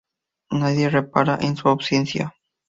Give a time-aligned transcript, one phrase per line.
[0.49, 2.33] Nadie repara en su ausencia.